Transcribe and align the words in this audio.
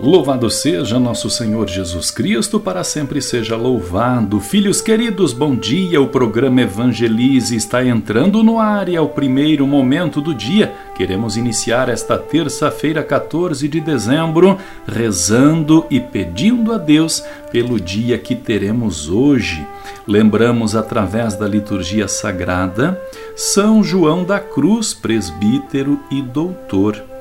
Louvado 0.00 0.50
seja 0.50 0.98
nosso 0.98 1.30
Senhor 1.30 1.68
Jesus 1.68 2.10
Cristo, 2.10 2.58
para 2.58 2.82
sempre 2.82 3.20
seja 3.20 3.56
louvado. 3.56 4.40
Filhos 4.40 4.80
queridos, 4.80 5.32
bom 5.32 5.54
dia. 5.54 6.00
O 6.00 6.08
programa 6.08 6.62
Evangelize 6.62 7.54
está 7.54 7.84
entrando 7.84 8.42
no 8.42 8.58
ar 8.58 8.88
e 8.88 8.96
é 8.96 9.00
o 9.00 9.08
primeiro 9.08 9.66
momento 9.66 10.20
do 10.20 10.34
dia. 10.34 10.74
Queremos 10.96 11.36
iniciar 11.36 11.88
esta 11.88 12.18
terça-feira, 12.18 13.04
14 13.04 13.68
de 13.68 13.80
dezembro, 13.80 14.58
rezando 14.88 15.86
e 15.88 16.00
pedindo 16.00 16.72
a 16.72 16.78
Deus 16.78 17.22
pelo 17.52 17.78
dia 17.78 18.18
que 18.18 18.34
teremos 18.34 19.08
hoje. 19.08 19.64
Lembramos 20.08 20.74
através 20.74 21.36
da 21.36 21.46
liturgia 21.46 22.08
sagrada 22.08 23.00
São 23.36 23.84
João 23.84 24.24
da 24.24 24.40
Cruz, 24.40 24.92
presbítero 24.94 26.00
e 26.10 26.20
doutor. 26.22 27.11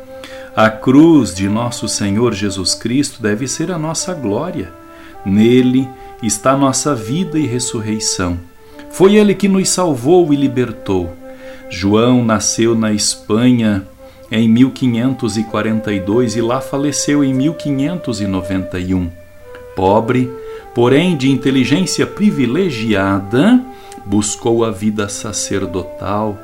A 0.54 0.70
cruz 0.70 1.34
de 1.34 1.48
nosso 1.48 1.88
Senhor 1.88 2.34
Jesus 2.34 2.76
Cristo 2.76 3.22
deve 3.22 3.48
ser 3.48 3.72
a 3.72 3.78
nossa 3.78 4.14
glória. 4.14 4.70
Nele 5.26 5.88
está 6.22 6.58
nossa 6.58 6.94
vida 6.94 7.40
e 7.40 7.48
ressurreição. 7.48 8.38
Foi 8.90 9.16
ele 9.16 9.34
que 9.34 9.48
nos 9.48 9.70
salvou 9.70 10.34
e 10.34 10.36
libertou. 10.36 11.16
João 11.70 12.26
nasceu 12.26 12.76
na 12.76 12.92
Espanha 12.92 13.88
em 14.30 14.50
1542 14.50 16.36
e 16.36 16.42
lá 16.42 16.60
faleceu 16.60 17.24
em 17.24 17.34
1591. 17.34 19.10
Pobre, 19.74 20.30
porém 20.76 21.16
de 21.16 21.32
inteligência 21.32 22.06
privilegiada, 22.06 23.64
buscou 24.06 24.66
a 24.66 24.72
vida 24.72 25.08
sacerdotal 25.08 26.38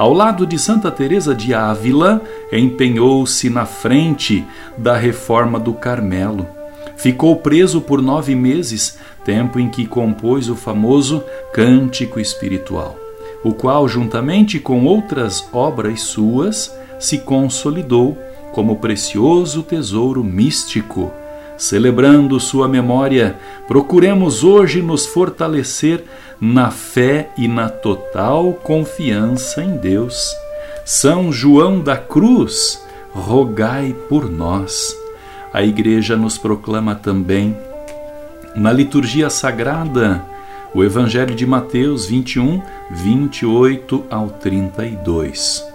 ao 0.00 0.14
lado 0.14 0.46
de 0.46 0.58
Santa 0.58 0.90
Teresa 0.90 1.34
de 1.34 1.52
Ávila, 1.52 2.22
empenhou-se 2.50 3.50
na 3.50 3.66
frente 3.66 4.46
da 4.78 4.96
reforma 4.96 5.60
do 5.60 5.74
Carmelo. 5.74 6.46
Ficou 6.96 7.36
preso 7.36 7.82
por 7.82 8.00
nove 8.00 8.34
meses, 8.34 8.96
tempo 9.26 9.60
em 9.60 9.68
que 9.68 9.86
compôs 9.86 10.48
o 10.48 10.56
famoso 10.56 11.22
Cântico 11.52 12.18
Espiritual, 12.18 12.96
o 13.44 13.52
qual, 13.52 13.86
juntamente 13.86 14.58
com 14.58 14.86
outras 14.86 15.46
obras 15.52 16.00
suas, 16.00 16.74
se 16.98 17.18
consolidou 17.18 18.16
como 18.52 18.76
precioso 18.76 19.62
tesouro 19.62 20.24
místico. 20.24 21.12
Celebrando 21.60 22.40
sua 22.40 22.66
memória, 22.66 23.38
procuremos 23.68 24.42
hoje 24.42 24.80
nos 24.80 25.04
fortalecer 25.04 26.02
na 26.40 26.70
fé 26.70 27.28
e 27.36 27.46
na 27.46 27.68
total 27.68 28.54
confiança 28.54 29.62
em 29.62 29.76
Deus. 29.76 30.34
São 30.86 31.30
João 31.30 31.78
da 31.78 31.98
Cruz, 31.98 32.82
rogai 33.12 33.94
por 34.08 34.30
nós. 34.30 34.96
A 35.52 35.62
Igreja 35.62 36.16
nos 36.16 36.38
proclama 36.38 36.94
também, 36.94 37.54
na 38.56 38.72
liturgia 38.72 39.28
sagrada, 39.28 40.24
o 40.74 40.82
Evangelho 40.82 41.34
de 41.34 41.44
Mateus 41.44 42.06
21, 42.06 42.62
28 42.90 44.06
ao 44.08 44.30
32. 44.30 45.69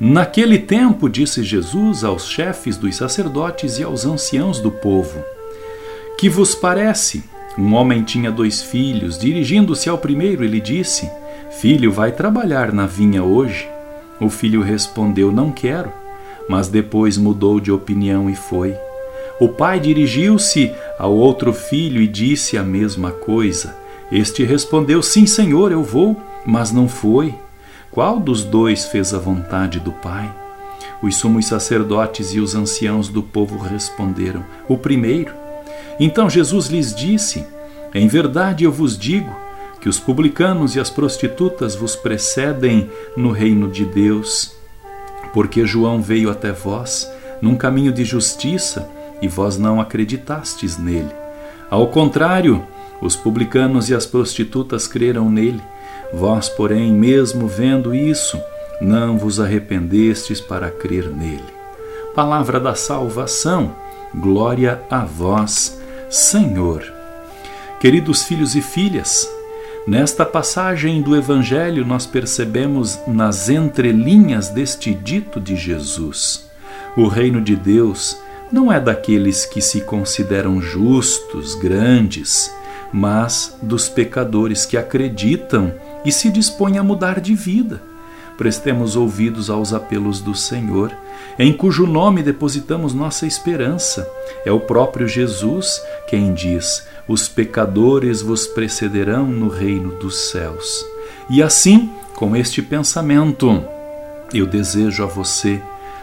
Naquele 0.00 0.58
tempo, 0.58 1.08
disse 1.08 1.42
Jesus 1.42 2.02
aos 2.02 2.28
chefes 2.28 2.76
dos 2.76 2.96
sacerdotes 2.96 3.78
e 3.78 3.82
aos 3.82 4.04
anciãos 4.04 4.58
do 4.58 4.70
povo: 4.70 5.22
Que 6.18 6.28
vos 6.28 6.54
parece? 6.54 7.24
Um 7.56 7.74
homem 7.74 8.02
tinha 8.02 8.30
dois 8.30 8.62
filhos. 8.62 9.18
Dirigindo-se 9.18 9.88
ao 9.88 9.98
primeiro, 9.98 10.44
ele 10.44 10.60
disse: 10.60 11.08
Filho, 11.50 11.92
vai 11.92 12.12
trabalhar 12.12 12.72
na 12.72 12.86
vinha 12.86 13.22
hoje? 13.22 13.68
O 14.20 14.28
filho 14.30 14.62
respondeu: 14.62 15.30
Não 15.30 15.50
quero. 15.50 15.92
Mas 16.48 16.68
depois 16.68 17.16
mudou 17.16 17.60
de 17.60 17.70
opinião 17.70 18.28
e 18.28 18.34
foi. 18.34 18.74
O 19.38 19.48
pai 19.48 19.78
dirigiu-se 19.78 20.72
ao 20.98 21.12
outro 21.12 21.52
filho 21.52 22.00
e 22.00 22.08
disse 22.08 22.56
a 22.56 22.62
mesma 22.62 23.10
coisa. 23.10 23.76
Este 24.10 24.44
respondeu: 24.44 25.02
Sim, 25.02 25.26
senhor, 25.26 25.70
eu 25.72 25.82
vou. 25.82 26.20
Mas 26.44 26.72
não 26.72 26.88
foi. 26.88 27.34
Qual 27.92 28.18
dos 28.18 28.42
dois 28.42 28.86
fez 28.86 29.12
a 29.12 29.18
vontade 29.18 29.78
do 29.78 29.92
pai? 29.92 30.34
Os 31.02 31.16
sumos 31.16 31.44
sacerdotes 31.44 32.32
e 32.32 32.40
os 32.40 32.54
anciãos 32.54 33.10
do 33.10 33.22
povo 33.22 33.58
responderam: 33.58 34.42
O 34.66 34.78
primeiro. 34.78 35.34
Então 36.00 36.30
Jesus 36.30 36.68
lhes 36.68 36.94
disse: 36.94 37.44
Em 37.94 38.08
verdade 38.08 38.64
eu 38.64 38.72
vos 38.72 38.96
digo 38.96 39.30
que 39.78 39.90
os 39.90 40.00
publicanos 40.00 40.74
e 40.74 40.80
as 40.80 40.88
prostitutas 40.88 41.74
vos 41.74 41.94
precedem 41.94 42.88
no 43.14 43.30
reino 43.30 43.68
de 43.68 43.84
Deus, 43.84 44.56
porque 45.34 45.66
João 45.66 46.00
veio 46.00 46.30
até 46.30 46.50
vós 46.50 47.06
num 47.42 47.56
caminho 47.56 47.92
de 47.92 48.06
justiça 48.06 48.88
e 49.20 49.28
vós 49.28 49.58
não 49.58 49.78
acreditastes 49.78 50.78
nele. 50.78 51.12
Ao 51.68 51.86
contrário, 51.88 52.64
os 53.02 53.16
publicanos 53.16 53.90
e 53.90 53.94
as 53.94 54.06
prostitutas 54.06 54.86
creram 54.86 55.28
nele. 55.28 55.60
Vós, 56.12 56.48
porém, 56.48 56.92
mesmo 56.92 57.46
vendo 57.46 57.94
isso, 57.94 58.38
não 58.80 59.16
vos 59.16 59.40
arrependestes 59.40 60.40
para 60.40 60.70
crer 60.70 61.08
nele. 61.08 61.44
Palavra 62.14 62.60
da 62.60 62.74
salvação, 62.74 63.74
glória 64.14 64.82
a 64.90 65.04
vós, 65.04 65.80
Senhor. 66.10 66.82
Queridos 67.80 68.24
filhos 68.24 68.54
e 68.54 68.60
filhas, 68.60 69.28
nesta 69.86 70.26
passagem 70.26 71.00
do 71.00 71.16
Evangelho 71.16 71.86
nós 71.86 72.04
percebemos 72.04 72.98
nas 73.06 73.48
entrelinhas 73.48 74.50
deste 74.50 74.92
dito 74.92 75.40
de 75.40 75.56
Jesus: 75.56 76.50
o 76.96 77.08
reino 77.08 77.40
de 77.40 77.56
Deus 77.56 78.18
não 78.52 78.70
é 78.70 78.78
daqueles 78.78 79.46
que 79.46 79.62
se 79.62 79.80
consideram 79.80 80.60
justos, 80.60 81.54
grandes, 81.54 82.54
mas 82.92 83.56
dos 83.62 83.88
pecadores 83.88 84.66
que 84.66 84.76
acreditam 84.76 85.72
e 86.04 86.12
se 86.12 86.30
dispõem 86.30 86.78
a 86.78 86.82
mudar 86.82 87.20
de 87.20 87.34
vida. 87.34 87.82
Prestemos 88.36 88.96
ouvidos 88.96 89.50
aos 89.50 89.72
apelos 89.72 90.20
do 90.20 90.34
Senhor 90.34 90.92
em 91.38 91.52
cujo 91.52 91.86
nome 91.86 92.22
depositamos 92.22 92.92
nossa 92.92 93.26
esperança. 93.26 94.08
É 94.44 94.52
o 94.52 94.60
próprio 94.60 95.08
Jesus 95.08 95.80
quem 96.06 96.32
diz: 96.34 96.86
Os 97.08 97.28
pecadores 97.28 98.22
vos 98.22 98.46
precederão 98.46 99.26
no 99.26 99.48
reino 99.48 99.92
dos 99.98 100.30
céus. 100.30 100.84
E 101.30 101.42
assim, 101.42 101.90
com 102.14 102.36
este 102.36 102.60
pensamento, 102.60 103.64
eu 104.32 104.46
desejo 104.46 105.02
a 105.02 105.06
você 105.06 105.60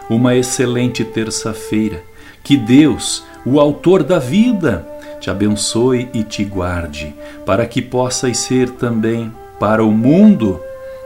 uma 0.09 0.35
excelente 0.35 1.03
terça-feira. 1.03 2.03
Que 2.43 2.57
Deus, 2.57 3.23
o 3.45 3.59
Autor 3.59 4.01
da 4.01 4.17
vida, 4.17 4.87
te 5.19 5.29
abençoe 5.29 6.09
e 6.13 6.23
te 6.23 6.43
guarde, 6.43 7.13
para 7.45 7.65
que 7.67 7.81
possas 7.81 8.37
ser 8.37 8.69
também 8.71 9.31
para 9.59 9.83
o 9.83 9.91
mundo 9.91 10.61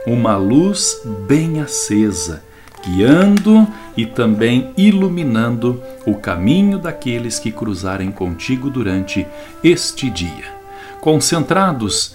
uma 0.06 0.36
luz 0.36 1.00
bem 1.26 1.60
acesa 1.60 2.42
guiando 2.84 3.66
e 3.96 4.04
também 4.04 4.72
iluminando 4.76 5.82
o 6.06 6.14
caminho 6.14 6.78
daqueles 6.78 7.38
que 7.38 7.50
cruzarem 7.50 8.12
contigo 8.12 8.68
durante 8.68 9.26
este 9.62 10.10
dia. 10.10 10.52
Concentrados, 11.00 12.14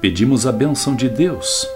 pedimos 0.00 0.46
a 0.46 0.52
bênção 0.52 0.94
de 0.94 1.08
Deus. 1.08 1.66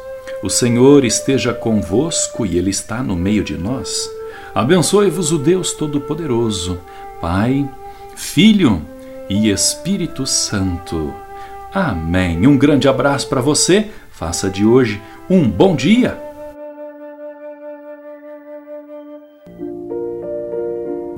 O 0.43 0.49
Senhor 0.49 1.05
esteja 1.05 1.53
convosco 1.53 2.45
e 2.45 2.57
Ele 2.59 2.71
está 2.71 3.03
no 3.03 3.15
meio 3.15 3.45
de 3.45 3.57
nós. 3.57 4.11
Abençoe-vos 4.55 5.31
o 5.31 5.39
Deus 5.39 5.73
Todo-Poderoso, 5.73 6.81
Pai, 7.21 7.69
Filho 8.17 8.83
e 9.29 9.51
Espírito 9.51 10.27
Santo. 10.27 11.13
Amém. 11.73 12.47
Um 12.47 12.57
grande 12.57 12.89
abraço 12.89 13.29
para 13.29 13.41
você. 13.41 13.89
Faça 14.11 14.51
de 14.51 14.65
hoje 14.65 15.01
um 15.29 15.49
bom 15.49 15.75
dia. 15.75 16.19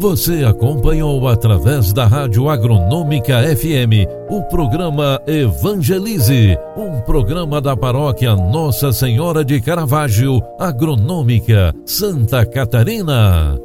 Você 0.02 0.42
acompanhou 0.44 1.28
através 1.28 1.92
da 1.92 2.06
Rádio 2.06 2.48
Agronômica 2.48 3.40
FM 3.56 4.04
o 4.28 4.42
programa 4.42 5.22
Evangelize, 5.28 6.58
um 6.76 7.00
programa 7.02 7.60
da 7.60 7.76
paróquia 7.76 8.34
Nossa 8.34 8.92
Senhora 8.92 9.44
de 9.44 9.60
Caravaggio, 9.60 10.42
Agronômica, 10.58 11.72
Santa 11.86 12.44
Catarina. 12.44 13.56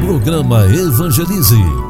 Programa 0.00 0.64
Evangelize. 0.66 1.89